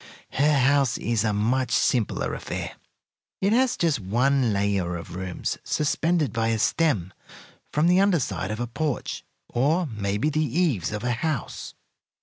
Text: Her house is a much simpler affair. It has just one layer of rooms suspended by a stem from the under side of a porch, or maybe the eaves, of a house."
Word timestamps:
Her 0.31 0.57
house 0.57 0.97
is 0.97 1.23
a 1.23 1.31
much 1.31 1.69
simpler 1.69 2.33
affair. 2.33 2.73
It 3.39 3.53
has 3.53 3.77
just 3.77 3.99
one 3.99 4.51
layer 4.51 4.95
of 4.95 5.13
rooms 5.15 5.59
suspended 5.63 6.33
by 6.33 6.47
a 6.47 6.57
stem 6.57 7.13
from 7.71 7.85
the 7.87 7.99
under 7.99 8.19
side 8.19 8.49
of 8.49 8.59
a 8.59 8.65
porch, 8.65 9.23
or 9.47 9.85
maybe 9.85 10.31
the 10.31 10.43
eaves, 10.43 10.91
of 10.91 11.03
a 11.03 11.11
house." 11.11 11.75